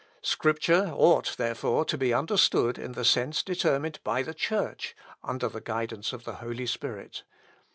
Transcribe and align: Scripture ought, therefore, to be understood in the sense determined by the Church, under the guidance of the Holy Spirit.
Scripture 0.23 0.91
ought, 0.95 1.35
therefore, 1.37 1.85
to 1.85 1.95
be 1.95 2.11
understood 2.11 2.79
in 2.79 2.93
the 2.93 3.05
sense 3.05 3.43
determined 3.43 3.99
by 4.03 4.23
the 4.23 4.33
Church, 4.33 4.95
under 5.23 5.47
the 5.47 5.61
guidance 5.61 6.11
of 6.11 6.23
the 6.23 6.37
Holy 6.41 6.65
Spirit. 6.65 7.21